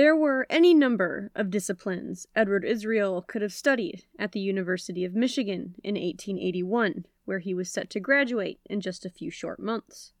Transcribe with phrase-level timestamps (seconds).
[0.00, 5.14] There were any number of disciplines Edward Israel could have studied at the University of
[5.14, 10.14] Michigan in 1881, where he was set to graduate in just a few short months.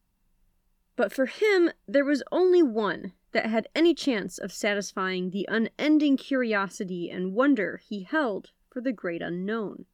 [0.96, 6.18] But for him, there was only one that had any chance of satisfying the unending
[6.18, 9.86] curiosity and wonder he held for the great unknown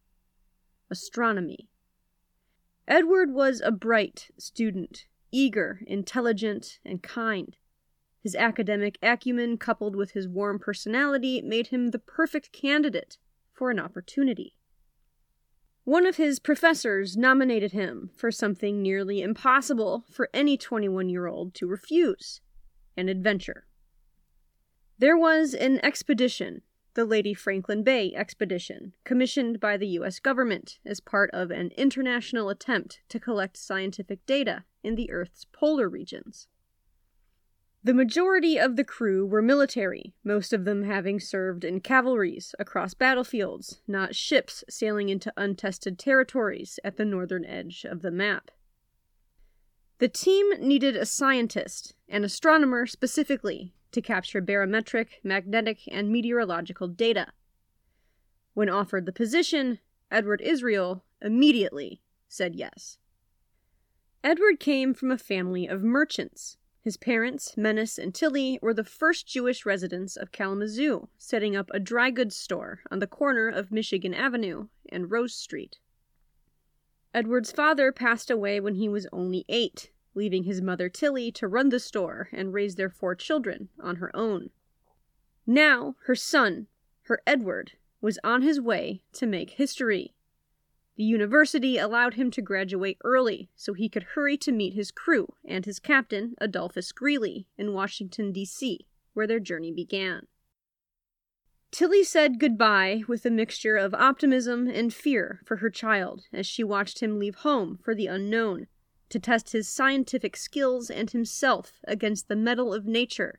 [0.90, 1.68] astronomy.
[2.88, 7.56] Edward was a bright student, eager, intelligent, and kind.
[8.26, 13.18] His academic acumen, coupled with his warm personality, made him the perfect candidate
[13.52, 14.56] for an opportunity.
[15.84, 21.54] One of his professors nominated him for something nearly impossible for any 21 year old
[21.54, 22.40] to refuse
[22.96, 23.68] an adventure.
[24.98, 26.62] There was an expedition,
[26.94, 30.18] the Lady Franklin Bay expedition, commissioned by the U.S.
[30.18, 35.88] government as part of an international attempt to collect scientific data in the Earth's polar
[35.88, 36.48] regions.
[37.84, 42.94] The majority of the crew were military, most of them having served in cavalries across
[42.94, 48.50] battlefields, not ships sailing into untested territories at the northern edge of the map.
[49.98, 57.28] The team needed a scientist, an astronomer specifically, to capture barometric, magnetic, and meteorological data.
[58.52, 59.78] When offered the position,
[60.10, 62.98] Edward Israel immediately said yes.
[64.22, 69.26] Edward came from a family of merchants his parents, Menis and Tilly, were the first
[69.26, 74.14] Jewish residents of Kalamazoo, setting up a dry goods store on the corner of Michigan
[74.14, 75.80] Avenue and Rose Street.
[77.12, 81.70] Edward's father passed away when he was only eight, leaving his mother Tilly to run
[81.70, 84.50] the store and raise their four children on her own.
[85.44, 86.68] Now, her son,
[87.06, 90.14] her Edward, was on his way to make history.
[90.96, 95.34] The university allowed him to graduate early so he could hurry to meet his crew
[95.44, 100.26] and his captain, Adolphus Greely, in Washington, D.C., where their journey began.
[101.70, 106.64] Tilly said goodbye with a mixture of optimism and fear for her child as she
[106.64, 108.66] watched him leave home for the unknown
[109.10, 113.38] to test his scientific skills and himself against the mettle of nature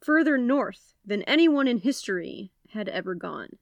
[0.00, 3.58] further north than anyone in history had ever gone.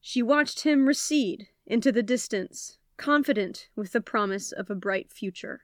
[0.00, 5.62] She watched him recede into the distance, confident with the promise of a bright future.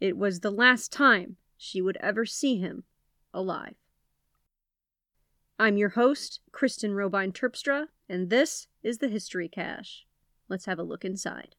[0.00, 2.84] It was the last time she would ever see him
[3.32, 3.76] alive.
[5.58, 10.04] I'm your host, Kristen Robine Terpstra, and this is the History Cache.
[10.48, 11.54] Let's have a look inside.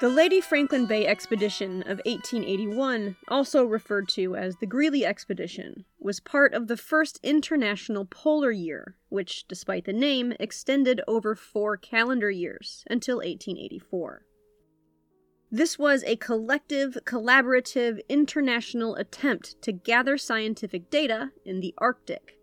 [0.00, 6.20] The Lady Franklin Bay Expedition of 1881, also referred to as the Greely Expedition, was
[6.20, 12.30] part of the first international polar year, which, despite the name, extended over four calendar
[12.30, 14.24] years until 1884.
[15.50, 22.39] This was a collective, collaborative, international attempt to gather scientific data in the Arctic.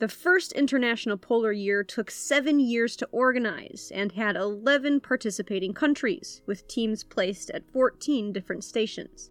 [0.00, 6.40] The first International Polar Year took seven years to organize and had 11 participating countries,
[6.46, 9.30] with teams placed at 14 different stations.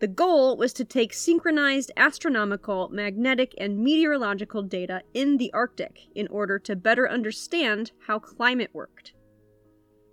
[0.00, 6.28] The goal was to take synchronized astronomical, magnetic, and meteorological data in the Arctic in
[6.28, 9.14] order to better understand how climate worked.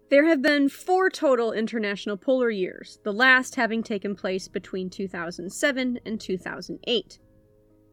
[0.09, 5.99] There have been four total international polar years, the last having taken place between 2007
[6.03, 7.19] and 2008.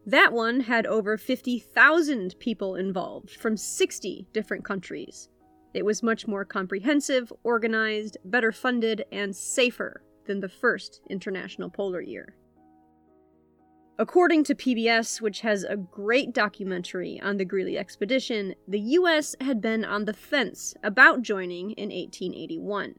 [0.05, 5.29] That one had over 50,000 people involved from 60 different countries.
[5.73, 12.01] It was much more comprehensive, organized, better funded, and safer than the first International Polar
[12.01, 12.35] Year.
[13.97, 19.59] According to PBS, which has a great documentary on the Greely expedition, the US had
[19.59, 22.95] been on the fence about joining in 1881.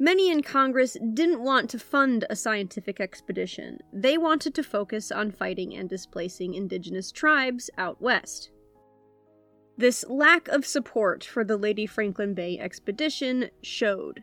[0.00, 3.78] Many in Congress didn't want to fund a scientific expedition.
[3.92, 8.50] They wanted to focus on fighting and displacing indigenous tribes out west.
[9.76, 14.22] This lack of support for the Lady Franklin Bay expedition showed.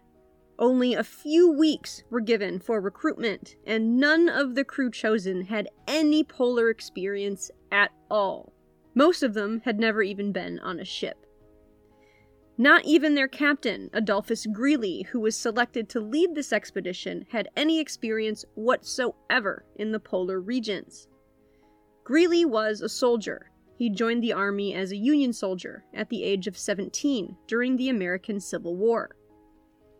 [0.57, 5.68] Only a few weeks were given for recruitment, and none of the crew chosen had
[5.88, 8.54] any polar experience at all.
[8.94, 11.25] Most of them had never even been on a ship.
[12.57, 17.80] Not even their captain, Adolphus Greely, who was selected to lead this expedition, had any
[17.80, 21.10] experience whatsoever in the polar regions.
[22.06, 23.52] Greely was a soldier.
[23.78, 27.90] He joined the army as a Union soldier at the age of 17 during the
[27.90, 29.18] American Civil War.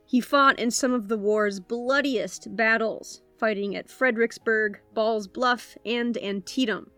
[0.06, 6.18] He fought in some of the war's bloodiest battles, fighting at Fredericksburg, Ball's Bluff, and
[6.20, 6.90] Antietam.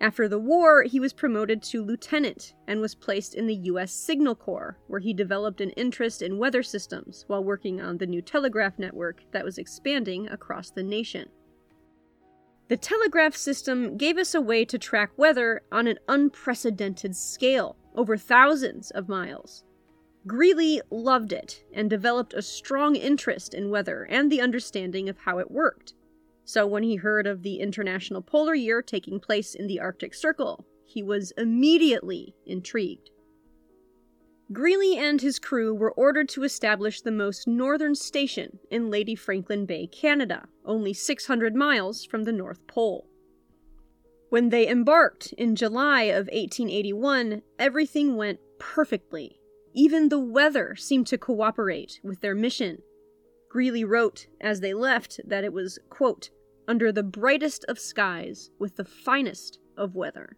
[0.00, 3.92] After the war, he was promoted to lieutenant and was placed in the U.S.
[3.92, 8.22] Signal Corps, where he developed an interest in weather systems while working on the new
[8.22, 11.28] telegraph network that was expanding across the nation.
[12.68, 18.16] The telegraph system gave us a way to track weather on an unprecedented scale, over
[18.16, 19.64] thousands of miles.
[20.26, 25.38] Greely loved it and developed a strong interest in weather and the understanding of how
[25.38, 25.94] it worked.
[26.52, 30.66] So when he heard of the International Polar Year taking place in the Arctic Circle,
[30.84, 33.10] he was immediately intrigued.
[34.52, 39.64] Greely and his crew were ordered to establish the most northern station in Lady Franklin
[39.64, 43.06] Bay, Canada, only 600 miles from the North Pole.
[44.30, 49.38] When they embarked in July of 1881, everything went perfectly.
[49.72, 52.82] Even the weather seemed to cooperate with their mission.
[53.48, 56.30] Greely wrote as they left that it was, quote,
[56.70, 60.36] under the brightest of skies with the finest of weather.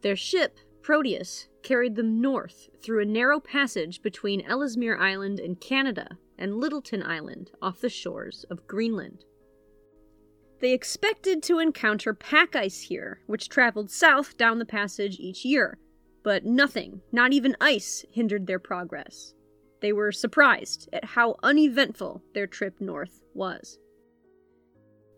[0.00, 6.16] Their ship Proteus carried them north through a narrow passage between Ellesmere Island in Canada
[6.38, 9.24] and Littleton Island off the shores of Greenland.
[10.62, 15.76] They expected to encounter pack ice here, which traveled south down the passage each year,
[16.22, 19.34] but nothing, not even ice, hindered their progress.
[19.82, 23.78] They were surprised at how uneventful their trip north was.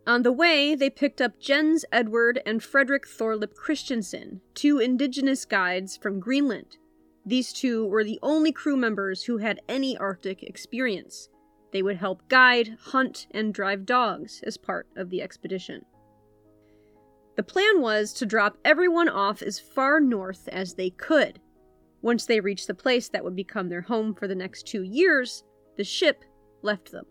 [0.09, 5.99] On the way, they picked up Jens Edward and Frederick Thorlip Christensen, two indigenous guides
[5.99, 6.79] from Greenland.
[7.27, 11.29] These two were the only crew members who had any Arctic experience.
[11.75, 15.85] They would help guide, hunt, and drive dogs as part of the expedition.
[17.37, 21.39] The plan was to drop everyone off as far north as they could.
[22.01, 25.45] Once they reached the place that would become their home for the next two years,
[25.77, 26.25] the ship
[26.63, 27.05] left them.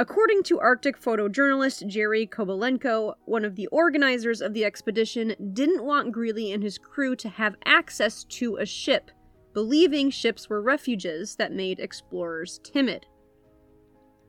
[0.00, 6.10] According to Arctic photojournalist Jerry Kobalenko, one of the organizers of the expedition didn't want
[6.10, 9.10] Greely and his crew to have access to a ship,
[9.52, 13.04] believing ships were refuges that made explorers timid.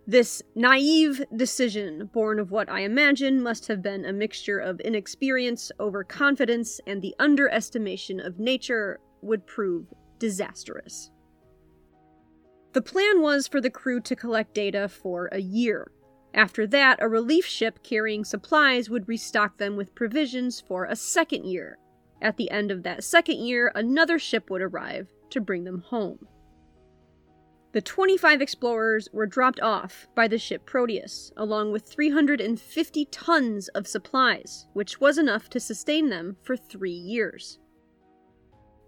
[0.06, 5.72] This naive decision, born of what I imagine must have been a mixture of inexperience,
[5.80, 9.86] overconfidence, and the underestimation of nature, would prove
[10.20, 11.12] disastrous.
[12.74, 15.92] The plan was for the crew to collect data for a year.
[16.34, 21.46] After that, a relief ship carrying supplies would restock them with provisions for a second
[21.46, 21.78] year.
[22.22, 26.28] At the end of that second year, another ship would arrive to bring them home.
[27.74, 33.88] The 25 explorers were dropped off by the ship Proteus, along with 350 tons of
[33.88, 37.60] supplies, which was enough to sustain them for three years.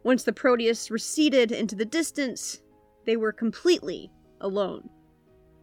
[0.04, 2.62] Once the Proteus receded into the distance,
[3.06, 4.12] they were completely
[4.42, 4.90] alone.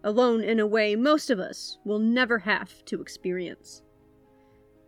[0.04, 3.82] Alone in a way most of us will never have to experience.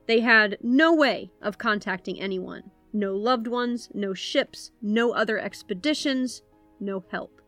[0.06, 6.42] They had no way of contacting anyone no loved ones, no ships, no other expeditions,
[6.78, 7.40] no help.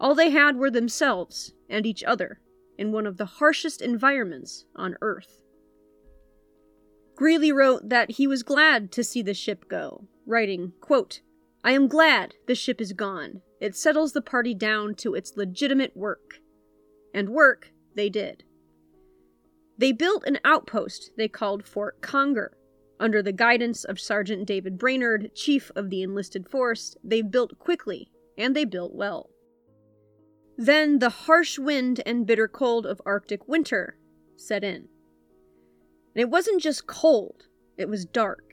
[0.00, 2.40] All they had were themselves and each other
[2.76, 5.42] in one of the harshest environments on Earth.
[7.14, 11.20] Greely wrote that he was glad to see the ship go, writing, quote,
[11.64, 13.40] I am glad the ship is gone.
[13.60, 16.40] It settles the party down to its legitimate work.
[17.14, 18.44] And work they did.
[19.78, 22.56] They built an outpost they called Fort Conger.
[22.98, 28.08] Under the guidance of Sergeant David Brainard, chief of the enlisted force, they built quickly,
[28.38, 29.28] and they built well.
[30.56, 33.98] Then the harsh wind and bitter cold of Arctic winter
[34.36, 34.88] set in.
[36.14, 38.45] And it wasn't just cold, it was dark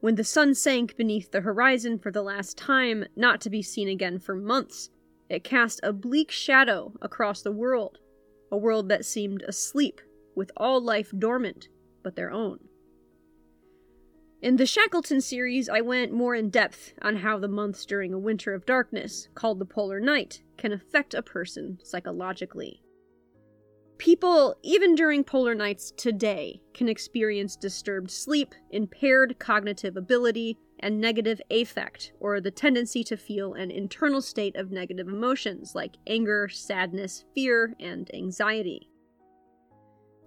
[0.00, 3.88] when the sun sank beneath the horizon for the last time, not to be seen
[3.88, 4.90] again for months,
[5.28, 7.98] it cast a bleak shadow across the world,
[8.50, 10.00] a world that seemed asleep,
[10.34, 11.68] with all life dormant
[12.02, 12.58] but their own.
[14.40, 18.18] In the Shackleton series, I went more in depth on how the months during a
[18.18, 22.80] winter of darkness, called the polar night, can affect a person psychologically.
[24.00, 31.38] People, even during polar nights today, can experience disturbed sleep, impaired cognitive ability, and negative
[31.50, 37.26] affect, or the tendency to feel an internal state of negative emotions like anger, sadness,
[37.34, 38.88] fear, and anxiety.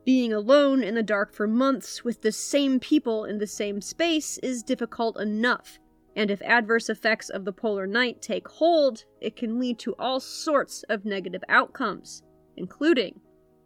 [0.05, 4.37] Being alone in the dark for months with the same people in the same space
[4.43, 5.79] is difficult enough,
[6.15, 10.19] and if adverse effects of the polar night take hold, it can lead to all
[10.19, 12.21] sorts of negative outcomes,
[12.55, 13.19] including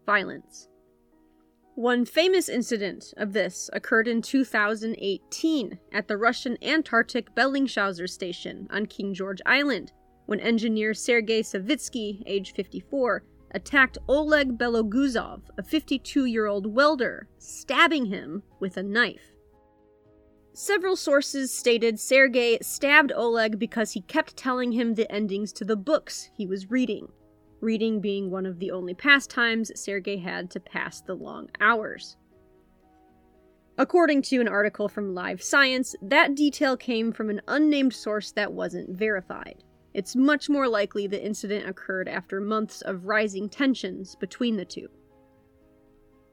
[0.07, 0.69] violence.
[1.75, 8.87] One famous incident of this occurred in 2018 at the Russian Antarctic Bellingshausen station on
[8.87, 9.91] King George Island,
[10.25, 18.07] when engineer Sergei Savitsky, age 54, attacked Oleg Beloguzov, a 52 year old welder, stabbing
[18.07, 19.35] him with a knife.
[20.53, 25.75] Several sources stated Sergei stabbed Oleg because he kept telling him the endings to the
[25.75, 27.09] books he was reading,
[27.61, 32.17] reading being one of the only pastimes Sergei had to pass the long hours.
[33.79, 38.51] According to an article from Live Science, that detail came from an unnamed source that
[38.51, 39.63] wasn't verified.
[39.93, 44.87] It's much more likely the incident occurred after months of rising tensions between the two.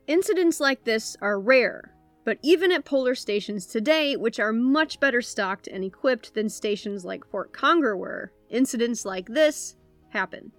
[0.06, 5.22] Incidents like this are rare, but even at polar stations today, which are much better
[5.22, 9.76] stocked and equipped than stations like Fort Conger were, incidents like this
[10.10, 10.52] happen.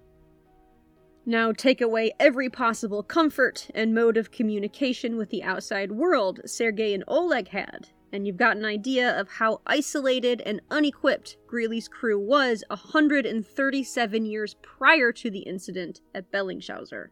[1.27, 6.94] Now take away every possible comfort and mode of communication with the outside world Sergei
[6.94, 12.20] and Oleg had, and you've got an idea of how isolated and unequipped Greely's crew
[12.20, 17.08] was 137 years prior to the incident at Bellingshausen.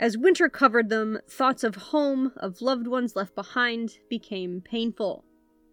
[0.00, 5.24] As winter covered them, thoughts of home, of loved ones left behind, became painful,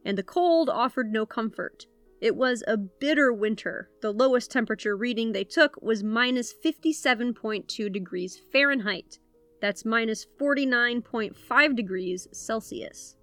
[0.05, 1.88] and the cold offered no comfort.
[2.19, 3.89] It was a bitter winter.
[4.01, 9.19] The lowest temperature reading they took was minus 57.2 degrees Fahrenheit.
[9.62, 13.15] That's minus 49.5 degrees Celsius.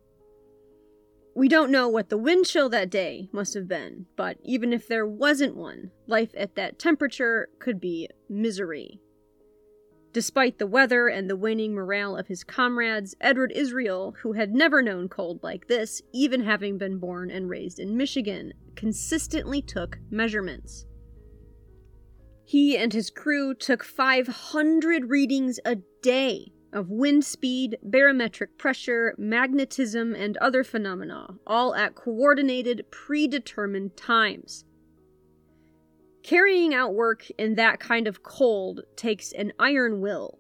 [1.36, 4.86] We don't know what the wind chill that day must have been, but even if
[4.86, 9.00] there wasn't one, life at that temperature could be misery.
[10.14, 14.80] Despite the weather and the waning morale of his comrades, Edward Israel, who had never
[14.80, 20.87] known cold like this, even having been born and raised in Michigan, consistently took measurements.
[22.44, 30.14] He and his crew took 500 readings a day of wind speed, barometric pressure, magnetism,
[30.14, 34.64] and other phenomena, all at coordinated, predetermined times.
[36.24, 40.38] Carrying out work in that kind of cold takes an iron will.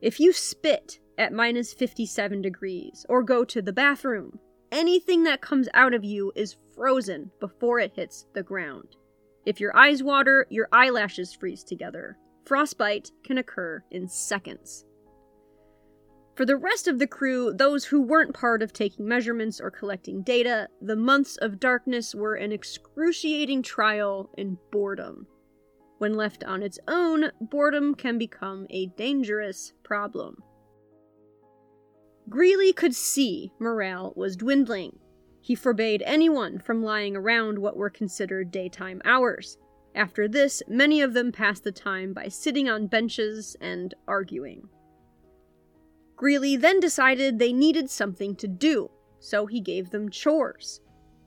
[0.00, 4.38] If you spit at minus 57 degrees or go to the bathroom,
[4.72, 8.96] anything that comes out of you is frozen before it hits the ground.
[9.44, 12.16] If your eyes water, your eyelashes freeze together.
[12.46, 14.86] Frostbite can occur in seconds.
[16.36, 20.20] For the rest of the crew, those who weren't part of taking measurements or collecting
[20.20, 25.26] data, the months of darkness were an excruciating trial in boredom.
[25.96, 30.42] When left on its own, boredom can become a dangerous problem.
[32.28, 34.98] Greely could see morale was dwindling.
[35.40, 39.56] He forbade anyone from lying around what were considered daytime hours.
[39.94, 44.68] After this, many of them passed the time by sitting on benches and arguing.
[46.16, 50.80] Greely then decided they needed something to do, so he gave them chores.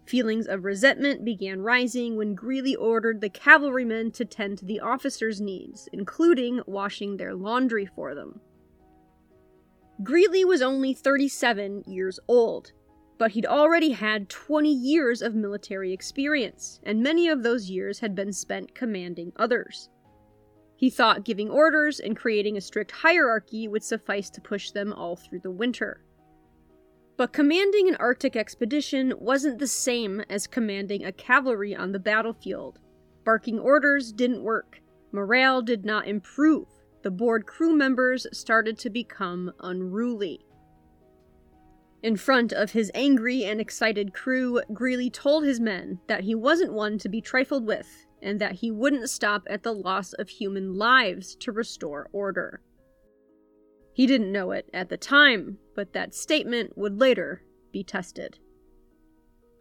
[0.07, 5.39] Feelings of resentment began rising when Greely ordered the cavalrymen to tend to the officers'
[5.39, 8.41] needs, including washing their laundry for them.
[10.01, 12.71] Greely was only 37 years old,
[13.19, 18.15] but he'd already had 20 years of military experience, and many of those years had
[18.15, 19.89] been spent commanding others.
[20.79, 25.17] He thought giving orders and creating a strict hierarchy would suffice to push them all
[25.17, 26.05] through the winter.
[27.17, 32.79] But commanding an Arctic expedition wasn't the same as commanding a cavalry on the battlefield.
[33.25, 34.79] Barking orders didn't work.
[35.11, 36.69] Morale did not improve.
[37.03, 40.45] The bored crew members started to become unruly.
[42.01, 46.71] In front of his angry and excited crew, Greely told his men that he wasn't
[46.71, 50.75] one to be trifled with and that he wouldn't stop at the loss of human
[50.75, 52.61] lives to restore order.
[53.93, 58.39] He didn't know it at the time, but that statement would later be tested.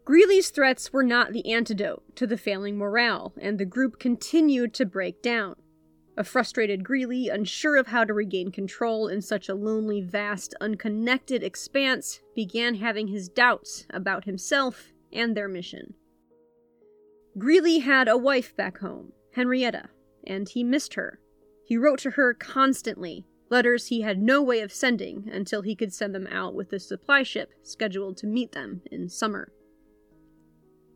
[0.04, 4.86] Greely's threats were not the antidote to the failing morale, and the group continued to
[4.86, 5.54] break down.
[6.16, 11.44] A frustrated Greely, unsure of how to regain control in such a lonely, vast, unconnected
[11.44, 15.94] expanse, began having his doubts about himself and their mission.
[17.36, 19.90] Greely had a wife back home, Henrietta,
[20.26, 21.20] and he missed her.
[21.64, 25.92] He wrote to her constantly, letters he had no way of sending until he could
[25.92, 29.52] send them out with the supply ship scheduled to meet them in summer.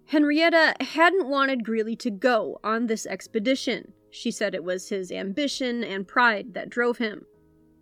[0.06, 3.92] Henrietta hadn't wanted Greely to go on this expedition.
[4.10, 7.24] She said it was his ambition and pride that drove him.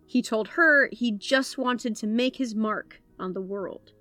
[0.06, 3.92] He told her he just wanted to make his mark on the world.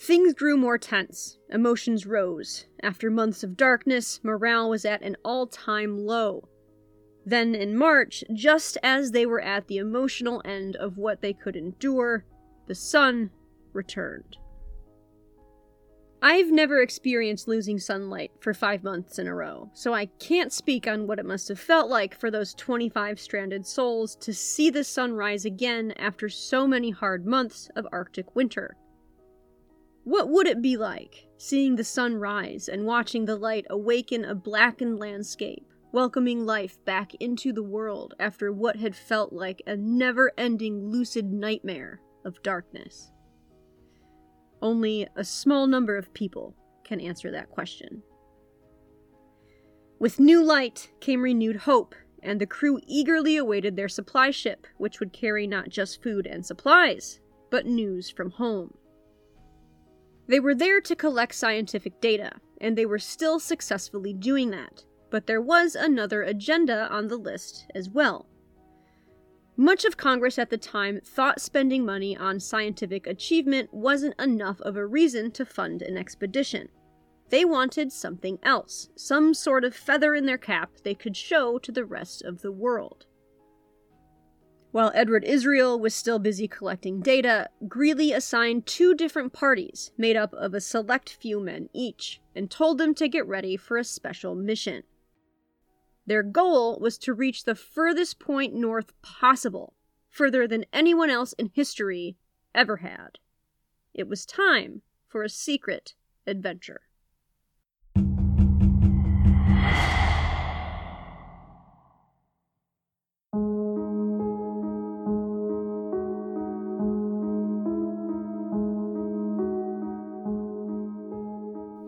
[0.00, 1.38] Things grew more tense.
[1.50, 2.66] Emotions rose.
[2.84, 6.48] After months of darkness, morale was at an all time low.
[7.26, 11.56] Then in March, just as they were at the emotional end of what they could
[11.56, 12.24] endure,
[12.68, 13.30] the sun
[13.72, 14.38] returned.
[16.22, 20.86] I've never experienced losing sunlight for five months in a row, so I can't speak
[20.86, 24.84] on what it must have felt like for those 25 stranded souls to see the
[24.84, 28.76] sun rise again after so many hard months of Arctic winter.
[30.08, 34.34] What would it be like, seeing the sun rise and watching the light awaken a
[34.34, 40.32] blackened landscape, welcoming life back into the world after what had felt like a never
[40.38, 43.12] ending lucid nightmare of darkness?
[44.62, 48.02] Only a small number of people can answer that question.
[49.98, 55.00] With new light came renewed hope, and the crew eagerly awaited their supply ship, which
[55.00, 58.72] would carry not just food and supplies, but news from home.
[60.28, 65.26] They were there to collect scientific data, and they were still successfully doing that, but
[65.26, 68.28] there was another agenda on the list as well.
[69.56, 74.76] Much of Congress at the time thought spending money on scientific achievement wasn't enough of
[74.76, 76.68] a reason to fund an expedition.
[77.30, 81.72] They wanted something else, some sort of feather in their cap they could show to
[81.72, 83.06] the rest of the world.
[84.78, 90.32] While Edward Israel was still busy collecting data, Greely assigned two different parties made up
[90.34, 94.36] of a select few men each and told them to get ready for a special
[94.36, 94.84] mission.
[96.06, 99.74] Their goal was to reach the furthest point north possible,
[100.10, 102.16] further than anyone else in history
[102.54, 103.18] ever had.
[103.92, 106.82] It was time for a secret adventure.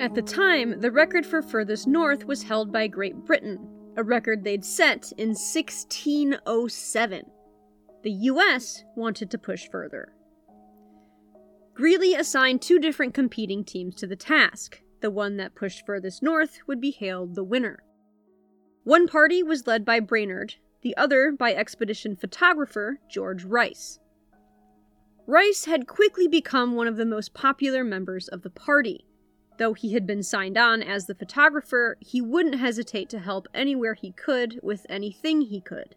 [0.00, 4.42] At the time, the record for furthest north was held by Great Britain, a record
[4.42, 7.22] they'd set in 1607.
[8.02, 10.14] The US wanted to push further.
[11.74, 14.80] Greely assigned two different competing teams to the task.
[15.02, 17.82] The one that pushed furthest north would be hailed the winner.
[18.84, 23.98] One party was led by Brainard, the other by expedition photographer George Rice.
[25.26, 29.04] Rice had quickly become one of the most popular members of the party.
[29.60, 33.92] Though he had been signed on as the photographer, he wouldn't hesitate to help anywhere
[33.92, 35.96] he could with anything he could.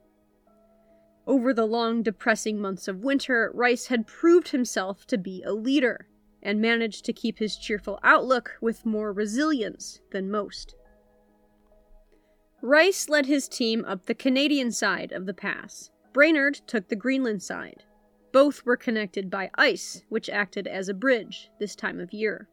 [1.25, 6.09] Over the long, depressing months of winter, Rice had proved himself to be a leader
[6.41, 10.75] and managed to keep his cheerful outlook with more resilience than most.
[12.61, 15.89] Rice led his team up the Canadian side of the pass.
[16.11, 17.85] Brainard took the Greenland side.
[18.33, 22.49] Both were connected by ice, which acted as a bridge this time of year.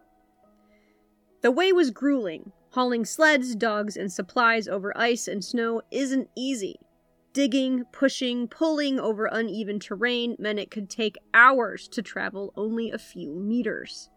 [1.43, 2.53] The way was grueling.
[2.71, 6.77] Hauling sleds, dogs, and supplies over ice and snow isn't easy.
[7.33, 12.99] Digging, pushing, pulling over uneven terrain meant it could take hours to travel only a
[12.99, 14.11] few meters.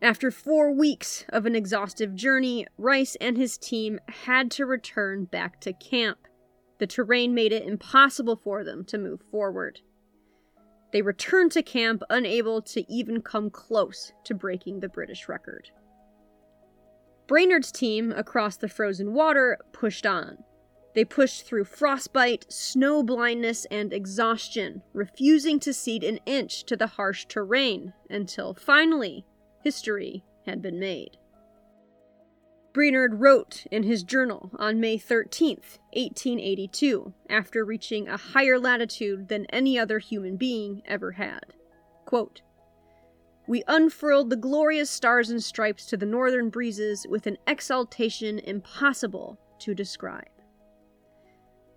[0.00, 5.60] After four weeks of an exhaustive journey, Rice and his team had to return back
[5.62, 6.18] to camp.
[6.78, 9.80] The terrain made it impossible for them to move forward.
[10.90, 15.70] They returned to camp unable to even come close to breaking the British record.
[17.26, 20.38] Brainard's team across the frozen water pushed on.
[20.94, 26.86] They pushed through frostbite, snow blindness, and exhaustion, refusing to cede an inch to the
[26.86, 29.26] harsh terrain until finally
[29.62, 31.18] history had been made.
[32.72, 35.56] Brainard wrote in his journal on May 13,
[35.92, 41.54] 1882, after reaching a higher latitude than any other human being ever had.
[42.04, 42.42] Quote,
[43.46, 49.38] we unfurled the glorious stars and stripes to the northern breezes with an exaltation impossible
[49.60, 50.28] to describe.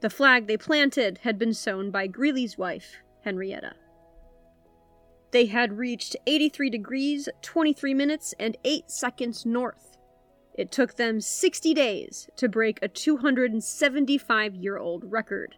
[0.02, 3.76] The flag they planted had been sewn by Greely's wife, Henrietta.
[5.32, 9.91] They had reached 83 degrees, 23 minutes, and 8 seconds north
[10.54, 15.56] it took them 60 days to break a 275 year old record.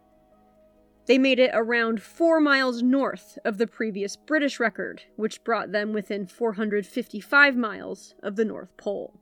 [1.06, 5.92] They made it around four miles north of the previous British record, which brought them
[5.92, 9.20] within 455 miles of the North Pole.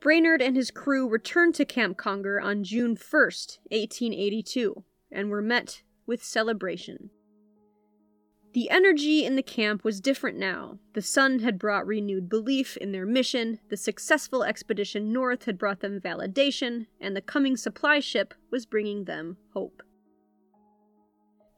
[0.00, 5.82] Brainard and his crew returned to Camp Conger on June 1st, 1882, and were met
[6.06, 7.08] with celebration.
[8.54, 10.78] The energy in the camp was different now.
[10.92, 15.80] The sun had brought renewed belief in their mission, the successful expedition north had brought
[15.80, 19.82] them validation, and the coming supply ship was bringing them hope.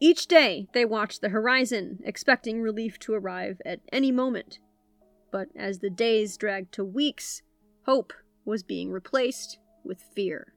[0.00, 4.58] Each day they watched the horizon, expecting relief to arrive at any moment.
[5.30, 7.42] But as the days dragged to weeks,
[7.84, 8.14] hope
[8.46, 10.54] was being replaced with fear.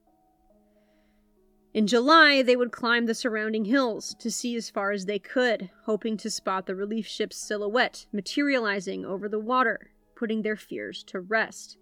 [1.71, 5.69] In July, they would climb the surrounding hills to see as far as they could,
[5.83, 11.19] hoping to spot the relief ship's silhouette materializing over the water, putting their fears to
[11.19, 11.77] rest.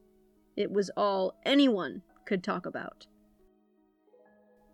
[0.57, 3.07] It was all anyone could talk about.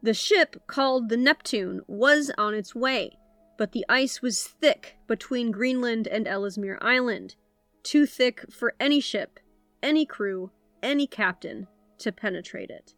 [0.02, 3.18] The ship, called the Neptune, was on its way,
[3.58, 7.36] but the ice was thick between Greenland and Ellesmere Island,
[7.84, 9.40] too thick for any ship,
[9.84, 11.68] any crew, any captain
[12.00, 12.96] to penetrate it.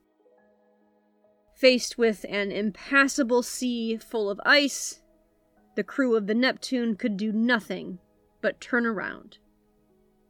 [1.55, 5.01] Faced with an impassable sea full of ice,
[5.75, 7.99] the crew of the Neptune could do nothing
[8.41, 9.37] but turn around.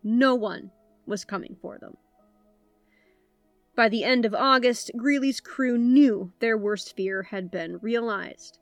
[0.04, 0.70] No one
[1.08, 1.98] was coming for them.
[3.76, 8.60] By the end of August, Greely's crew knew their worst fear had been realized.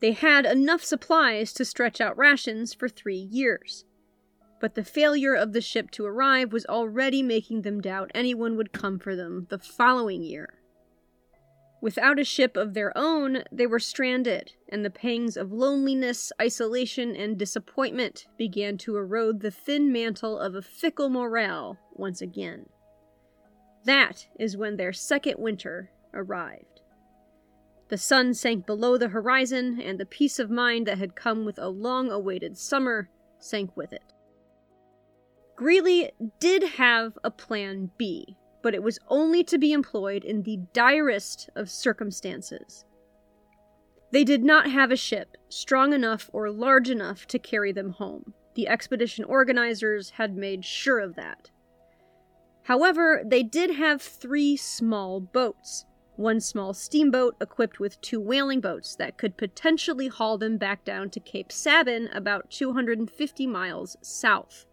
[0.00, 3.84] They had enough supplies to stretch out rations for three years.
[4.58, 8.72] But the failure of the ship to arrive was already making them doubt anyone would
[8.72, 10.54] come for them the following year.
[11.86, 17.14] Without a ship of their own, they were stranded, and the pangs of loneliness, isolation,
[17.14, 22.66] and disappointment began to erode the thin mantle of a fickle morale once again.
[23.84, 26.80] That is when their second winter arrived.
[27.88, 31.56] The sun sank below the horizon, and the peace of mind that had come with
[31.56, 34.12] a long awaited summer sank with it.
[35.54, 38.36] Greely did have a plan B,
[38.66, 42.84] but it was only to be employed in the direst of circumstances.
[44.10, 48.34] They did not have a ship strong enough or large enough to carry them home.
[48.56, 51.52] The expedition organizers had made sure of that.
[52.64, 55.84] However, they did have three small boats.
[56.16, 61.10] One small steamboat equipped with two whaling boats that could potentially haul them back down
[61.10, 64.66] to Cape Sabin, about 250 miles south.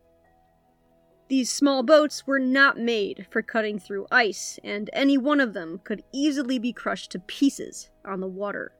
[1.29, 5.79] These small boats were not made for cutting through ice, and any one of them
[5.83, 8.73] could easily be crushed to pieces on the water.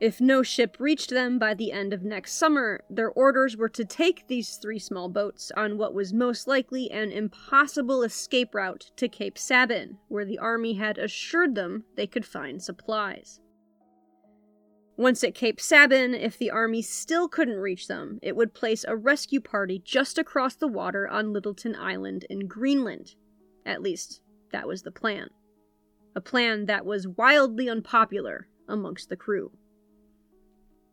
[0.00, 3.84] If no ship reached them by the end of next summer, their orders were to
[3.84, 9.08] take these three small boats on what was most likely an impossible escape route to
[9.08, 13.40] Cape Sabin, where the army had assured them they could find supplies.
[15.00, 18.94] Once at Cape Sabin, if the army still couldn't reach them, it would place a
[18.94, 23.14] rescue party just across the water on Littleton Island in Greenland.
[23.64, 24.20] At least,
[24.52, 25.30] that was the plan.
[26.14, 29.52] A plan that was wildly unpopular amongst the crew.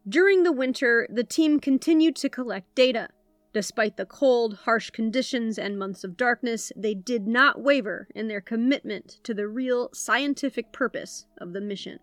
[0.07, 3.09] During the winter, the team continued to collect data.
[3.51, 8.39] Despite the cold, harsh conditions and months of darkness, they did not waver in their
[8.39, 11.99] commitment to the real scientific purpose of the mission.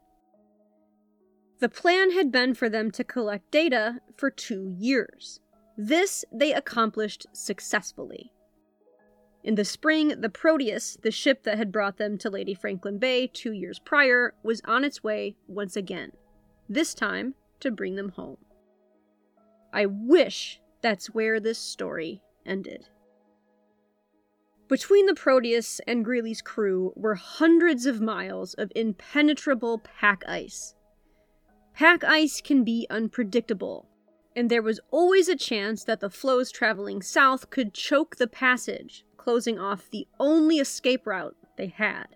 [1.61, 5.40] The plan had been for them to collect data for two years.
[5.77, 8.33] This they accomplished successfully.
[9.43, 13.27] In the spring, the Proteus, the ship that had brought them to Lady Franklin Bay
[13.27, 16.12] two years prior, was on its way once again.
[16.69, 18.38] This time, to bring them home.
[19.73, 22.88] I wish that's where this story ended.
[24.69, 30.75] Between the Proteus and Greely's crew were hundreds of miles of impenetrable pack ice.
[31.75, 33.89] Pack ice can be unpredictable,
[34.37, 39.05] and there was always a chance that the floes traveling south could choke the passage,
[39.17, 42.15] closing off the only escape route they had.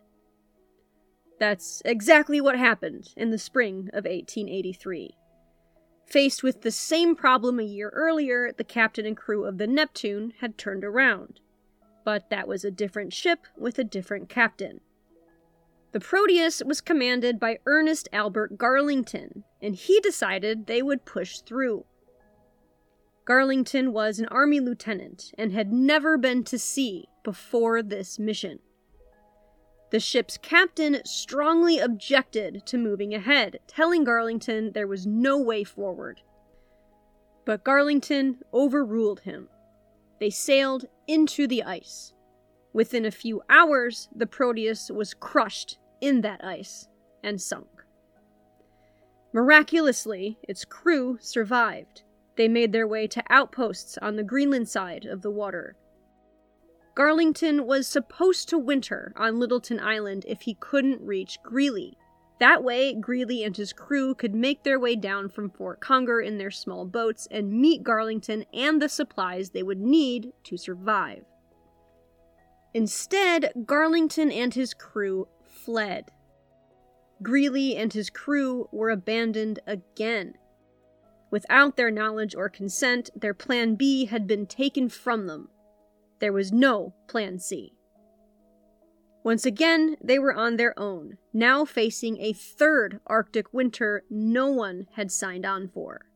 [1.40, 5.16] That's exactly what happened in the spring of 1883.
[6.06, 10.34] Faced with the same problem a year earlier, the captain and crew of the Neptune
[10.40, 11.40] had turned around.
[12.04, 14.80] But that was a different ship with a different captain.
[15.92, 21.84] The Proteus was commanded by Ernest Albert Garlington, and he decided they would push through.
[23.26, 28.60] Garlington was an Army lieutenant and had never been to sea before this mission.
[29.90, 36.20] The ship's captain strongly objected to moving ahead, telling Garlington there was no way forward.
[37.44, 39.48] But Garlington overruled him.
[40.20, 42.12] They sailed into the ice.
[42.72, 46.88] Within a few hours, the Proteus was crushed in that ice
[47.22, 47.77] and sunk.
[49.38, 52.02] Miraculously, its crew survived.
[52.34, 55.76] They made their way to outposts on the Greenland side of the water,
[56.98, 61.96] Garlington was supposed to winter on Littleton Island if he couldn't reach Greely.
[62.40, 66.38] That way, Greely and his crew could make their way down from Fort Conger in
[66.38, 71.22] their small boats and meet Garlington and the supplies they would need to survive.
[72.74, 76.10] Instead, Garlington and his crew fled.
[77.22, 80.34] Greely and his crew were abandoned again.
[81.30, 85.50] Without their knowledge or consent, their plan B had been taken from them,
[86.20, 87.74] there was no Plan C.
[89.24, 94.86] Once again, they were on their own, now facing a third Arctic winter no one
[94.92, 96.07] had signed on for.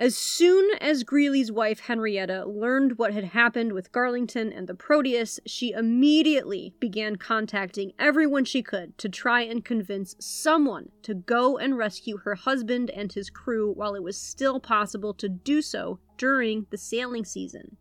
[0.00, 5.38] As soon as Greely's wife Henrietta learned what had happened with Garlington and the Proteus,
[5.44, 11.76] she immediately began contacting everyone she could to try and convince someone to go and
[11.76, 16.66] rescue her husband and his crew while it was still possible to do so during
[16.70, 17.76] the sailing season.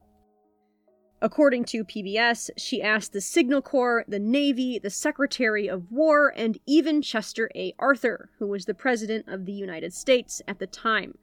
[1.21, 6.59] According to PBS, she asked the Signal Corps, the Navy, the Secretary of War, and
[6.67, 7.73] even Chester A.
[7.79, 11.17] Arthur, who was the President of the United States at the time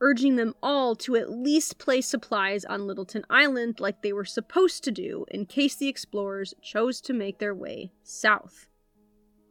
[0.00, 4.84] urging them all to at least place supplies on Littleton Island like they were supposed
[4.84, 8.68] to do in case the explorers chose to make their way south.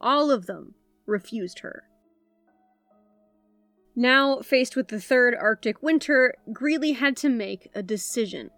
[0.00, 0.74] All of them
[1.06, 1.84] refused her.
[3.94, 8.50] Now, faced with the third Arctic winter, Greely had to make a decision.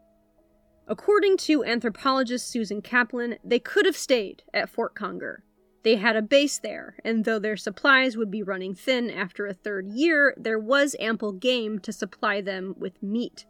[0.88, 5.44] According to anthropologist Susan Kaplan, they could have stayed at Fort Conger.
[5.88, 9.54] They had a base there, and though their supplies would be running thin after a
[9.54, 13.46] third year, there was ample game to supply them with meat.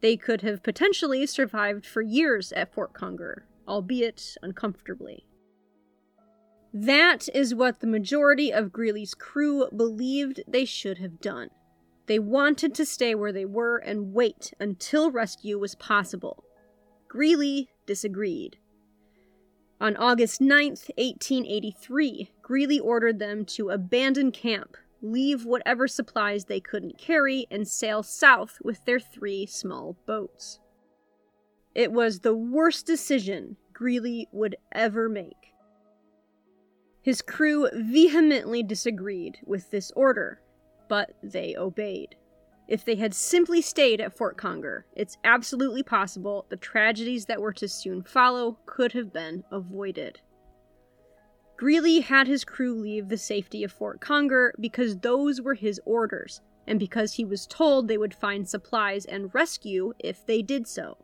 [0.00, 5.24] They could have potentially survived for years at Fort Conger, albeit uncomfortably.
[6.74, 11.50] That is what the majority of Greely's crew believed they should have done.
[12.06, 16.42] They wanted to stay where they were and wait until rescue was possible.
[17.06, 18.58] Greely disagreed.
[19.80, 26.98] On August 9, 1883, Greely ordered them to abandon camp, leave whatever supplies they couldn't
[26.98, 30.58] carry, and sail south with their three small boats.
[31.76, 35.54] It was the worst decision Greely would ever make.
[37.00, 40.40] His crew vehemently disagreed with this order,
[40.88, 42.16] but they obeyed.
[42.68, 47.54] If they had simply stayed at Fort Conger, it's absolutely possible the tragedies that were
[47.54, 50.20] to soon follow could have been avoided.
[51.56, 56.42] Greely had his crew leave the safety of Fort Conger because those were his orders,
[56.66, 60.98] and because he was told they would find supplies and rescue if they did so.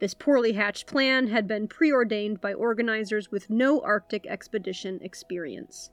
[0.00, 5.90] This poorly hatched plan had been preordained by organizers with no Arctic expedition experience.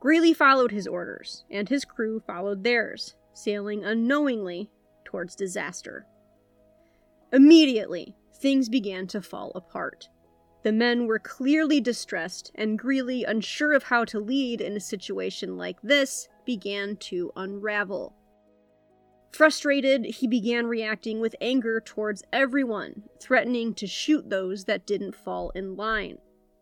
[0.00, 4.70] Greely followed his orders, and his crew followed theirs, sailing unknowingly
[5.04, 6.06] towards disaster.
[7.32, 10.08] Immediately, things began to fall apart.
[10.62, 15.58] The men were clearly distressed, and Greely, unsure of how to lead in a situation
[15.58, 18.14] like this, began to unravel.
[19.32, 25.50] Frustrated, he began reacting with anger towards everyone, threatening to shoot those that didn't fall
[25.50, 26.18] in line.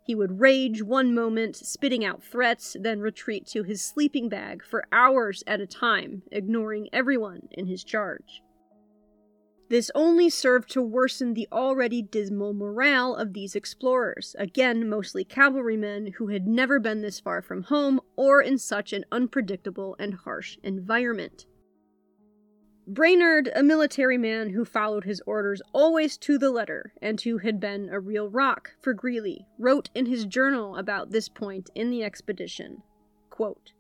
[0.09, 4.87] He would rage one moment, spitting out threats, then retreat to his sleeping bag for
[4.90, 8.42] hours at a time, ignoring everyone in his charge.
[9.68, 16.14] This only served to worsen the already dismal morale of these explorers, again mostly cavalrymen
[16.16, 20.57] who had never been this far from home or in such an unpredictable and harsh
[20.62, 21.44] environment.
[22.90, 27.61] Brainard, a military man who followed his orders always to the letter and who had
[27.61, 32.03] been a real rock for Greely, wrote in his journal about this point in the
[32.03, 32.83] expedition
[33.29, 33.72] quote,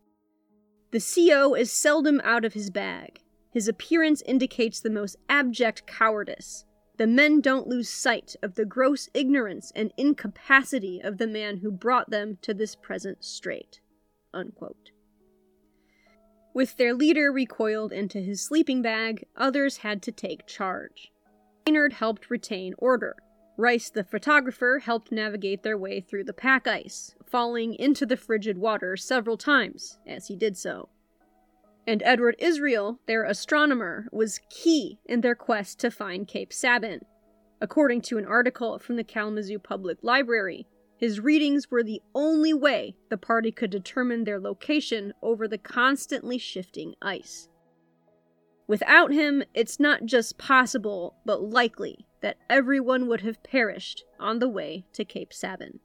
[0.90, 3.22] The CO is seldom out of his bag.
[3.50, 6.66] His appearance indicates the most abject cowardice.
[6.98, 11.72] The men don't lose sight of the gross ignorance and incapacity of the man who
[11.72, 13.80] brought them to this present strait.
[14.34, 14.90] Unquote.
[16.54, 21.12] With their leader recoiled into his sleeping bag, others had to take charge.
[21.64, 23.16] Brainard helped retain order.
[23.56, 28.56] Rice, the photographer, helped navigate their way through the pack ice, falling into the frigid
[28.56, 30.88] water several times as he did so.
[31.86, 37.00] And Edward Israel, their astronomer, was key in their quest to find Cape Sabin.
[37.60, 40.66] According to an article from the Kalamazoo Public Library,
[40.98, 46.38] his readings were the only way the party could determine their location over the constantly
[46.38, 47.48] shifting ice.
[48.66, 54.48] Without him, it's not just possible, but likely, that everyone would have perished on the
[54.48, 55.78] way to Cape Sabin.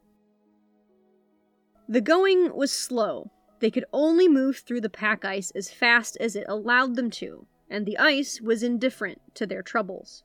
[1.88, 3.30] The going was slow.
[3.60, 7.46] They could only move through the pack ice as fast as it allowed them to,
[7.70, 10.24] and the ice was indifferent to their troubles.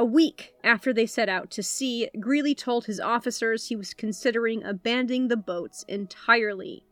[0.00, 4.64] A week after they set out to sea, Greely told his officers he was considering
[4.64, 6.86] abandoning the boats entirely.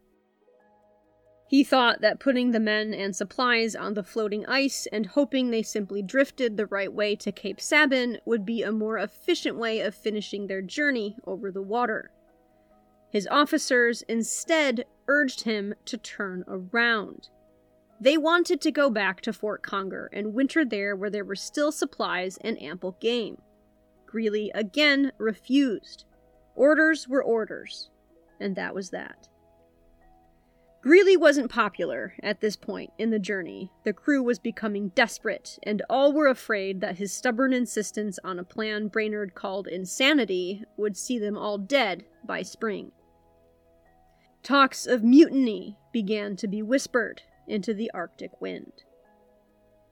[1.48, 5.62] He thought that putting the men and supplies on the floating ice and hoping they
[5.62, 9.94] simply drifted the right way to Cape Sabin would be a more efficient way of
[9.94, 12.10] finishing their journey over the water.
[13.10, 17.30] His officers instead urged him to turn around.
[18.00, 21.72] They wanted to go back to Fort Conger and winter there where there were still
[21.72, 23.38] supplies and ample game.
[24.06, 26.04] Greely again refused.
[26.54, 27.90] Orders were orders,
[28.40, 29.28] and that was that.
[30.80, 33.72] Greely wasn't popular at this point in the journey.
[33.84, 38.44] The crew was becoming desperate, and all were afraid that his stubborn insistence on a
[38.44, 42.92] plan Brainard called insanity would see them all dead by spring.
[44.44, 48.84] Talks of mutiny began to be whispered into the Arctic wind.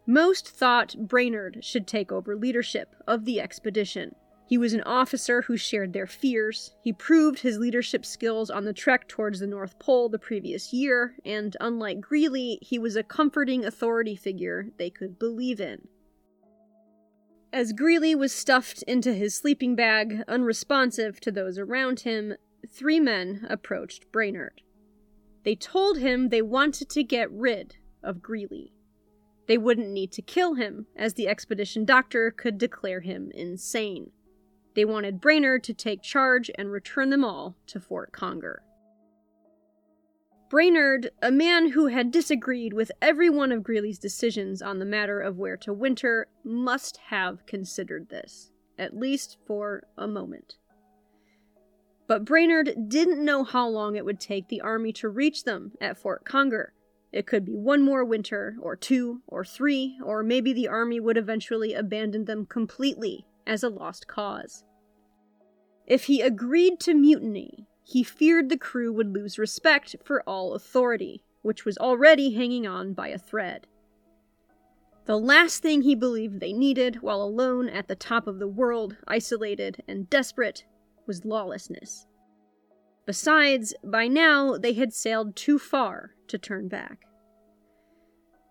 [0.06, 4.14] Most thought Brainard should take over leadership of the expedition,
[4.48, 6.72] he was an officer who shared their fears.
[6.80, 11.16] He proved his leadership skills on the trek towards the North Pole the previous year,
[11.24, 15.88] and unlike Greely, he was a comforting authority figure they could believe in.
[17.52, 22.34] As Greely was stuffed into his sleeping bag, unresponsive to those around him,
[22.70, 24.62] three men approached Brainard.
[25.46, 28.72] They told him they wanted to get rid of Greely.
[29.46, 34.10] They wouldn't need to kill him, as the expedition doctor could declare him insane.
[34.74, 38.64] They wanted Brainard to take charge and return them all to Fort Conger.
[40.50, 45.20] Brainard, a man who had disagreed with every one of Greely's decisions on the matter
[45.20, 50.56] of where to winter, must have considered this, at least for a moment.
[52.06, 55.98] But Brainard didn't know how long it would take the army to reach them at
[55.98, 56.72] Fort Conger.
[57.12, 61.16] It could be one more winter, or two, or three, or maybe the army would
[61.16, 64.64] eventually abandon them completely as a lost cause.
[65.86, 71.22] If he agreed to mutiny, he feared the crew would lose respect for all authority,
[71.42, 73.66] which was already hanging on by a thread.
[75.04, 78.96] The last thing he believed they needed while alone at the top of the world,
[79.06, 80.64] isolated and desperate,
[81.06, 82.06] was lawlessness.
[83.06, 87.06] Besides, by now they had sailed too far to turn back.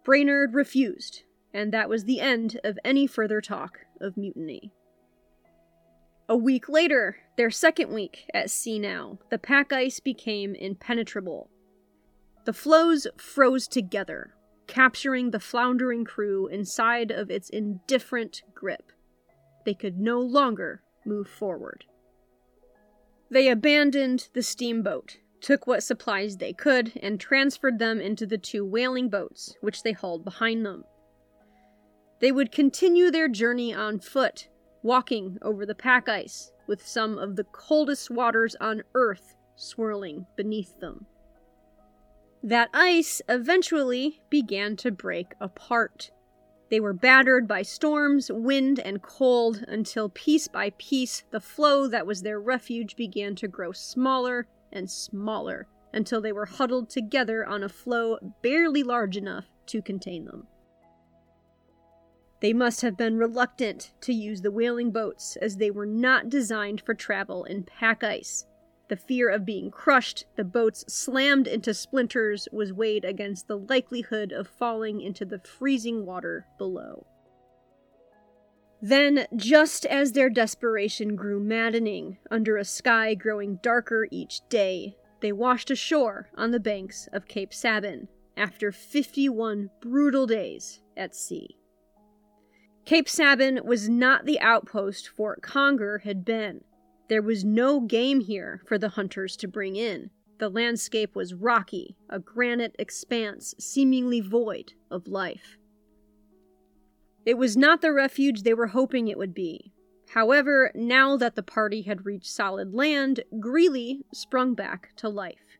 [0.03, 4.71] Brainard refused, and that was the end of any further talk of mutiny.
[6.29, 11.49] A week later, their second week at sea now, the pack ice became impenetrable.
[12.45, 14.35] The floes froze together,
[14.67, 18.91] capturing the floundering crew inside of its indifferent grip.
[19.65, 21.85] They could no longer move forward.
[23.29, 28.65] They abandoned the steamboat, took what supplies they could, and transferred them into the two
[28.65, 30.83] whaling boats, which they hauled behind them.
[32.19, 34.47] They would continue their journey on foot
[34.83, 40.79] walking over the pack ice with some of the coldest waters on Earth swirling beneath
[40.79, 41.07] them.
[42.43, 46.11] That ice eventually began to break apart.
[46.75, 52.05] They were battered by storms, wind, and cold until piece by piece the floe that
[52.05, 57.63] was their refuge began to grow smaller and smaller until they were huddled together on
[57.63, 60.47] a floe barely large enough to contain them.
[62.41, 66.81] They must have been reluctant to use the whaling boats as they were not designed
[66.81, 68.47] for travel in pack ice.
[68.87, 74.31] The fear of being crushed, the boats slammed into splinters, was weighed against the likelihood
[74.31, 77.07] of falling into the freezing water below.
[78.81, 85.31] Then, just as their desperation grew maddening, under a sky growing darker each day, they
[85.31, 91.57] washed ashore on the banks of Cape Sabine after 51 brutal days at sea.
[92.85, 96.63] Cape Sabine was not the outpost Fort Conger had been.
[97.07, 100.09] There was no game here for the hunters to bring in.
[100.39, 105.57] The landscape was rocky, a granite expanse seemingly void of life.
[107.25, 109.71] It was not the refuge they were hoping it would be.
[110.09, 115.57] However, now that the party had reached solid land, Greely sprung back to life.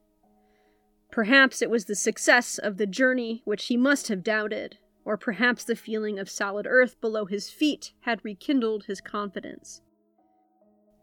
[1.11, 5.63] Perhaps it was the success of the journey which he must have doubted, or perhaps
[5.63, 9.81] the feeling of solid earth below his feet had rekindled his confidence.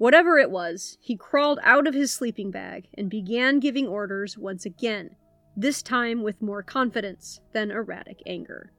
[0.03, 4.67] Whatever it was, he crawled out of his sleeping bag and began giving orders once
[4.67, 5.15] again,
[5.57, 8.73] this time with more confidence than erratic anger.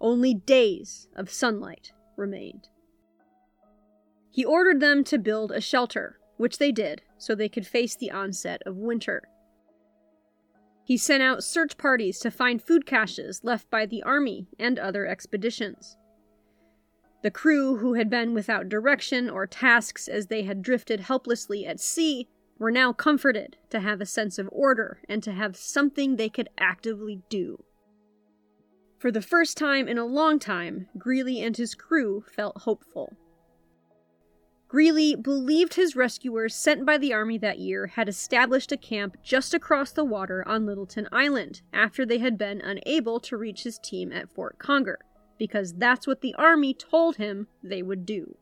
[0.00, 2.68] Only days of sunlight remained.
[4.30, 8.12] He ordered them to build a shelter, which they did so they could face the
[8.12, 9.24] onset of winter.
[10.84, 15.04] He sent out search parties to find food caches left by the army and other
[15.04, 15.96] expeditions.
[17.22, 21.80] The crew, who had been without direction or tasks as they had drifted helplessly at
[21.80, 26.28] sea, were now comforted to have a sense of order and to have something they
[26.28, 27.64] could actively do.
[28.98, 33.16] For the first time in a long time, Greely and his crew felt hopeful.
[34.68, 39.54] Greely believed his rescuers sent by the army that year had established a camp just
[39.54, 44.12] across the water on Littleton Island after they had been unable to reach his team
[44.12, 44.98] at Fort Conger,
[45.42, 48.36] because that's what the army told him they would do.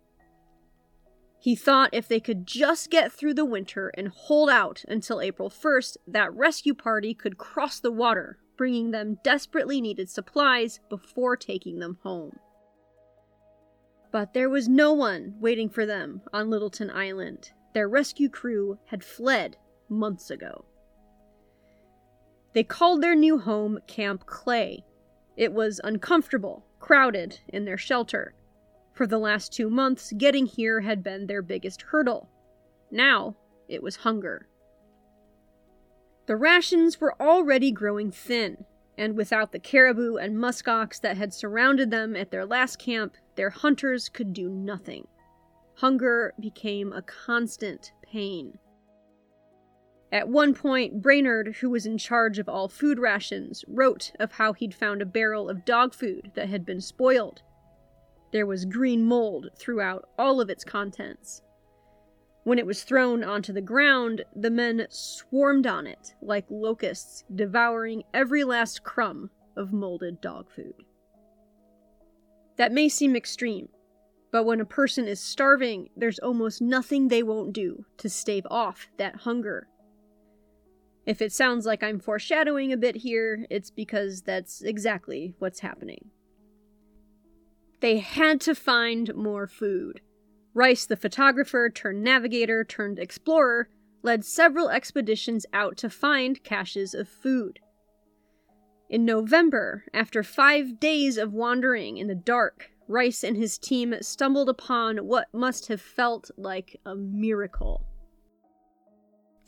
[1.38, 5.48] He thought if they could just get through the winter and hold out until April
[5.48, 11.78] 1st, that rescue party could cross the water, bringing them desperately needed supplies before taking
[11.78, 12.38] them home.
[14.12, 17.53] But there was no one waiting for them on Littleton Island.
[17.72, 19.57] Their rescue crew had fled
[19.88, 20.66] months ago.
[22.53, 24.84] They called their new home Camp Clay.
[25.38, 28.35] It was uncomfortable, crowded in their shelter.
[28.93, 32.28] For the last two months, getting here had been their biggest hurdle.
[32.91, 33.37] Now,
[33.68, 34.49] it was hunger.
[36.26, 38.64] The rations were already growing thin,
[38.99, 43.51] and without the caribou and muskox that had surrounded them at their last camp, their
[43.51, 45.07] hunters could do nothing.
[45.76, 48.59] Hunger became a constant pain.
[50.12, 54.52] At one point, Brainard, who was in charge of all food rations, wrote of how
[54.52, 57.42] he'd found a barrel of dog food that had been spoiled
[58.32, 61.42] there was green mold throughout all of its contents.
[62.44, 68.04] When it was thrown onto the ground, the men swarmed on it like locusts, devouring
[68.14, 70.74] every last crumb of molded dog food.
[72.56, 73.68] That may seem extreme,
[74.32, 78.88] but when a person is starving, there's almost nothing they won't do to stave off
[78.96, 79.68] that hunger.
[81.11, 86.11] If it sounds like I'm foreshadowing a bit here, it's because that's exactly what's happening.
[87.80, 90.02] They had to find more food.
[90.54, 93.68] Rice, the photographer turned navigator turned explorer,
[94.04, 97.58] led several expeditions out to find caches of food.
[98.88, 104.48] In November, after five days of wandering in the dark, Rice and his team stumbled
[104.48, 107.89] upon what must have felt like a miracle.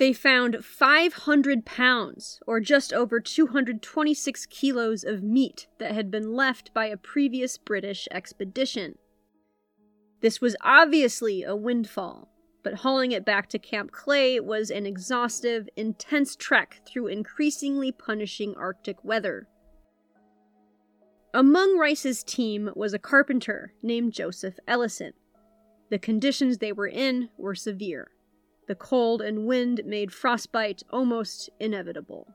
[0.02, 6.74] They found 500 pounds, or just over 226 kilos of meat that had been left
[6.74, 8.98] by a previous British expedition.
[10.20, 12.28] This was obviously a windfall,
[12.64, 18.56] but hauling it back to Camp Clay was an exhaustive, intense trek through increasingly punishing
[18.56, 19.46] Arctic weather.
[21.32, 25.12] Among Rice's team was a carpenter named Joseph Elison.
[25.90, 28.10] The conditions they were in were severe.
[28.68, 32.28] The cold and wind made frostbite almost inevitable.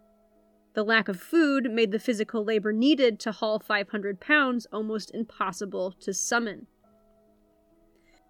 [0.73, 5.93] The lack of food made the physical labor needed to haul 500 pounds almost impossible
[6.01, 6.67] to summon.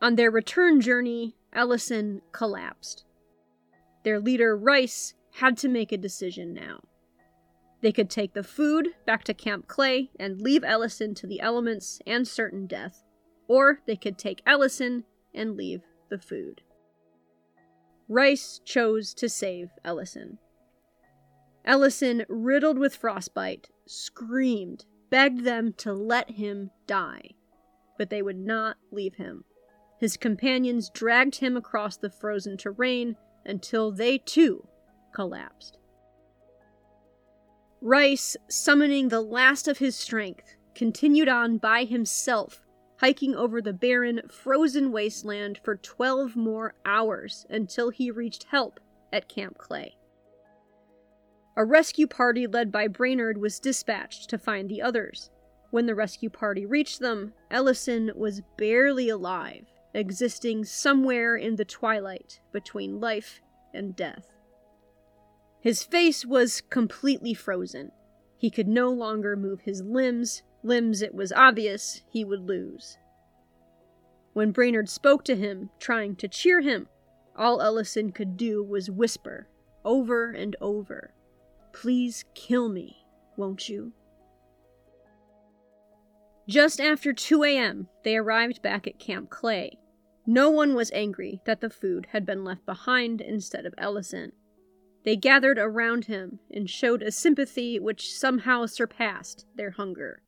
[0.02, 3.04] On their return journey, Elison collapsed.
[4.04, 6.82] Their leader, Rice, had to make a decision now.
[7.82, 12.00] They could take the food back to Camp Clay and leave Elison to the elements
[12.08, 13.04] and certain death,
[13.48, 16.62] or they could take Elison and leave the food.
[18.10, 20.38] Rice chose to save Elison.
[21.66, 27.32] Elison, riddled with frostbite, screamed, begged them to let him die,
[27.98, 29.44] but they would not leave him.
[30.00, 34.68] His companions dragged him across the frozen terrain until they too
[35.14, 35.78] collapsed.
[37.82, 42.67] Rice, summoning the last of his strength, continued on by himself
[43.00, 48.80] hiking over the barren, frozen wasteland for 12 more hours until he reached help
[49.14, 49.96] at Camp Clay.
[51.56, 55.32] A rescue party led by Brainard was dispatched to find the others.
[55.72, 62.40] When the rescue party reached them, Elison was barely alive, existing somewhere in the twilight
[62.52, 63.42] between life
[63.74, 64.28] and death.
[65.60, 67.92] His face was completely frozen.
[68.38, 72.98] He could no longer move his limbs, limbs it was obvious he would lose.
[74.34, 76.88] When Brainard spoke to him, trying to cheer him,
[77.36, 79.48] all Elison could do was whisper,
[79.84, 81.14] over and over,
[81.72, 83.06] Please kill me,
[83.36, 83.94] won't you?
[86.48, 89.78] Just after 2 a.m., they arrived back at Camp Clay.
[90.26, 94.32] No one was angry that the food had been left behind instead of Elison.
[95.04, 100.22] They gathered around him and showed a sympathy which somehow surpassed their hunger.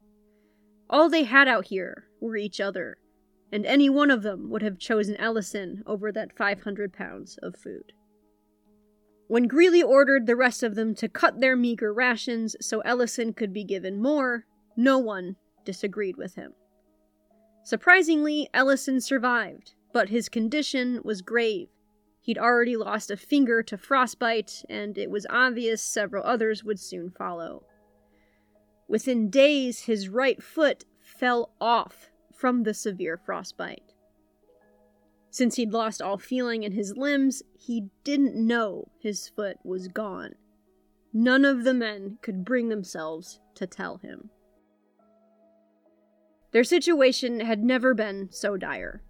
[0.89, 2.97] All they had out here were each other,
[3.51, 7.93] and any one of them would have chosen Elison over that 500 pounds of food.
[9.27, 13.53] When Greely ordered the rest of them to cut their meager rations so Elison could
[13.53, 16.53] be given more, no one disagreed with him.
[17.63, 21.67] Surprisingly, Elison survived, but his condition was grave.
[22.21, 27.11] He'd already lost a finger to frostbite, and it was obvious several others would soon
[27.11, 27.65] follow.
[28.89, 33.93] Within days, his right foot fell off from the severe frostbite.
[35.29, 40.33] Since he'd lost all feeling in his limbs, he didn't know his foot was gone.
[41.13, 44.31] None of the men could bring themselves to tell him.
[46.51, 49.03] Their situation had never been so dire.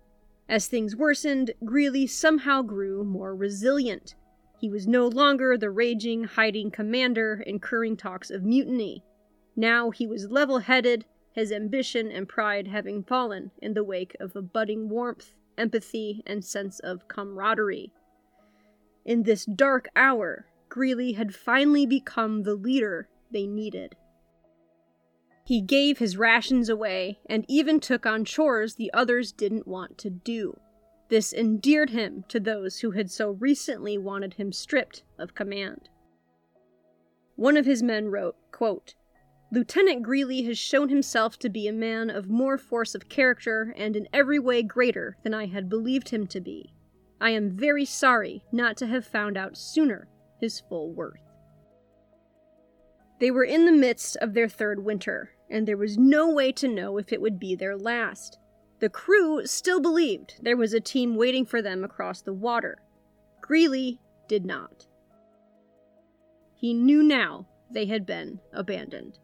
[0.49, 4.15] As things worsened, Greely somehow grew more resilient.
[4.59, 9.05] He was no longer the raging, hiding commander incurring talks of mutiny.
[9.59, 11.03] Now he was level headed,
[11.33, 16.45] his ambition and pride having fallen in the wake of a budding warmth, empathy, and
[16.45, 17.91] sense of camaraderie.
[19.03, 23.97] In this dark hour, Greely had finally become the leader they needed.
[25.43, 30.09] He gave his rations away and even took on chores the others didn't want to
[30.09, 30.57] do.
[31.09, 35.89] This endeared him to those who had so recently wanted him stripped of command.
[37.35, 38.95] One of his men wrote, quote,
[39.51, 43.95] Lieutenant Greely has shown himself to be a man of more force of character and
[43.95, 46.71] in every way greater than I had believed him to be.
[47.19, 50.07] I am very sorry not to have found out sooner
[50.39, 51.19] his full worth.
[53.19, 56.67] They were in the midst of their third winter, and there was no way to
[56.67, 58.37] know if it would be their last.
[58.79, 62.77] The crew still believed there was a team waiting for them across the water.
[63.41, 64.85] Greely did not.
[66.53, 69.17] He knew now they had been abandoned.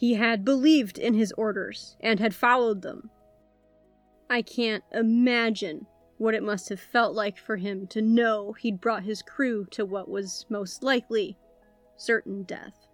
[0.00, 3.10] He had believed in his orders and had followed them.
[4.30, 5.86] I can't imagine
[6.16, 9.84] what it must have felt like for him to know he'd brought his crew to
[9.84, 11.36] what was most likely
[11.98, 12.86] certain death.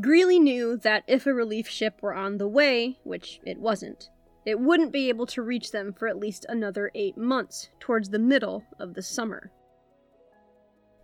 [0.00, 4.08] Greely knew that if a relief ship were on the way, which it wasn't,
[4.44, 8.20] it wouldn't be able to reach them for at least another eight months, towards the
[8.20, 9.50] middle of the summer.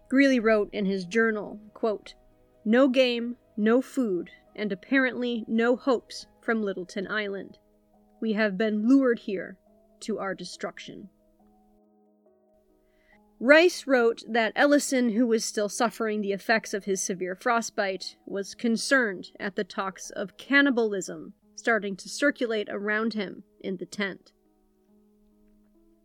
[0.08, 2.14] Greely wrote in his journal, quote,
[2.64, 7.58] No game, no food, and apparently no hopes from Littleton Island.
[8.20, 9.56] We have been lured here
[10.00, 11.08] to our destruction.
[13.40, 18.54] Rice wrote that Elison, who was still suffering the effects of his severe frostbite, was
[18.54, 24.32] concerned at the talks of cannibalism starting to circulate around him in the tent.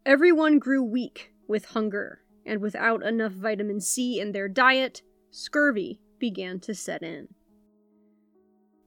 [0.06, 6.60] Everyone grew weak with hunger, and without enough vitamin C in their diet, scurvy began
[6.62, 7.28] to set in.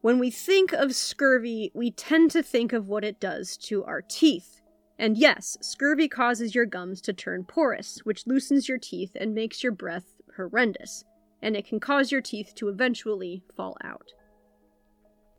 [0.00, 4.02] When we think of scurvy, we tend to think of what it does to our
[4.02, 4.60] teeth
[5.00, 9.62] and yes, scurvy causes your gums to turn porous, which loosens your teeth and makes
[9.62, 10.04] your breath
[10.36, 11.04] horrendous,
[11.40, 14.12] and it can cause your teeth to eventually fall out.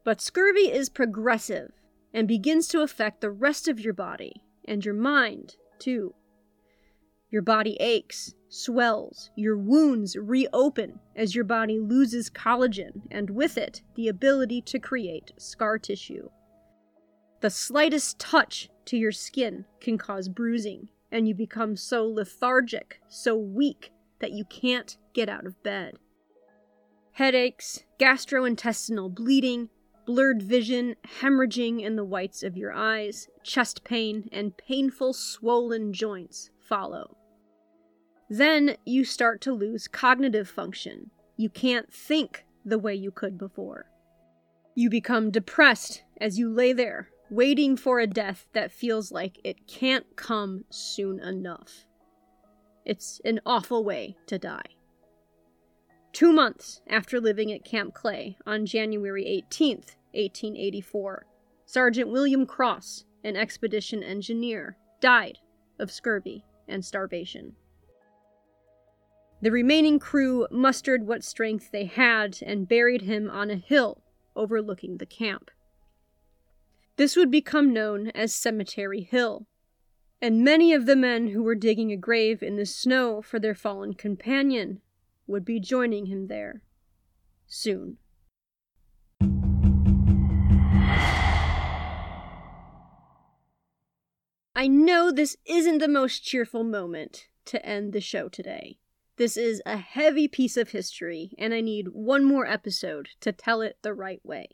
[0.04, 1.74] But scurvy is progressive
[2.12, 6.16] and begins to affect the rest of your body and your mind, too.
[7.30, 13.82] Your body aches, swells, your wounds reopen as your body loses collagen and with it
[13.96, 16.30] the ability to create scar tissue.
[17.40, 23.36] The slightest touch to your skin can cause bruising, and you become so lethargic, so
[23.36, 25.96] weak, that you can't get out of bed.
[27.14, 29.70] Headaches, gastrointestinal bleeding,
[30.06, 36.50] blurred vision, hemorrhaging in the whites of your eyes, chest pain, and painful swollen joints
[36.60, 37.18] follow.
[38.32, 41.12] Then you start to lose cognitive function.
[41.36, 43.92] You can't think the way you could before.
[44.74, 49.68] You become depressed as you lay there, waiting for a death that feels like it
[49.68, 51.86] can't come soon enough.
[52.86, 54.78] It's an awful way to die.
[56.14, 61.26] Two months after living at Camp Clay on January 18th, 1884,
[61.66, 65.40] Sergeant William Cross, an expedition engineer, died
[65.80, 67.58] of scurvy and starvation.
[69.44, 74.04] The remaining crew mustered what strength they had and buried him on a hill
[74.36, 75.50] overlooking the camp.
[76.96, 79.48] This would become known as Cemetery Hill,
[80.22, 83.56] and many of the men who were digging a grave in the snow for their
[83.56, 84.80] fallen companion
[85.26, 86.62] would be joining him there
[87.48, 87.98] soon.
[94.54, 98.78] I know this isn't the most cheerful moment to end the show today.
[99.22, 103.62] This is a heavy piece of history, and I need one more episode to tell
[103.62, 104.48] it the right way.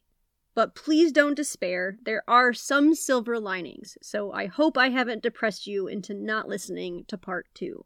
[0.55, 1.97] But please don't despair.
[2.03, 7.05] There are some silver linings, so I hope I haven't depressed you into not listening
[7.07, 7.85] to part two.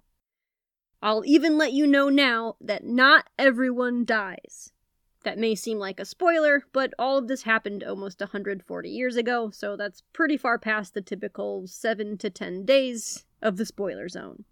[1.03, 4.71] I'll even let you know now that not everyone dies.
[5.23, 9.51] That may seem like a spoiler, but all of this happened almost 140 years ago,
[9.51, 14.45] so that's pretty far past the typical 7 to 10 days of the spoiler zone.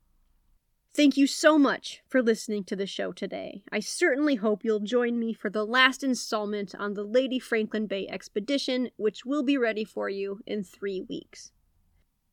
[1.00, 3.64] Thank you so much for listening to the show today.
[3.72, 8.06] I certainly hope you'll join me for the last installment on the Lady Franklin Bay
[8.10, 11.54] expedition, which will be ready for you in three weeks.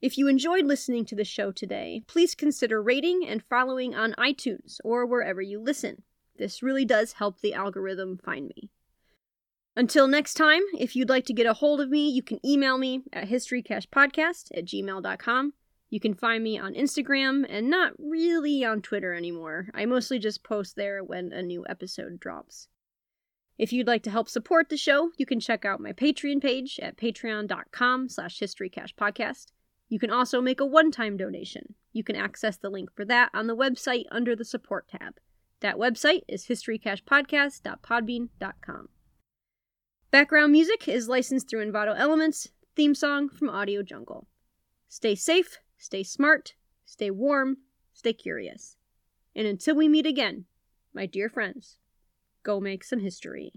[0.03, 4.81] If you enjoyed listening to the show today, please consider rating and following on iTunes
[4.83, 6.03] or wherever you listen.
[6.37, 8.71] This really does help the algorithm find me.
[9.77, 12.79] Until next time, if you'd like to get a hold of me, you can email
[12.79, 15.53] me at historycashpodcast at gmail.com.
[15.97, 19.68] You can find me on Instagram and not really on Twitter anymore.
[19.72, 22.68] I mostly just post there when a new episode drops.
[23.57, 26.78] If you'd like to help support the show, you can check out my Patreon page
[26.82, 29.53] at patreon.com slash historycashpodcast.
[29.88, 31.72] You can also make a one-time donation.
[31.94, 35.14] You can access the link for that on the website under the support tab.
[35.61, 38.88] That website is historycashpodcast.podbean.com.
[40.11, 44.26] Background music is licensed through Envato Elements, theme song from Audio Jungle.
[44.90, 46.55] Stay safe, stay smart,
[46.85, 47.59] stay warm,
[47.93, 48.77] stay curious.
[49.35, 50.47] And until we meet again,
[50.95, 51.79] my dear friends,
[52.43, 53.53] go make some history.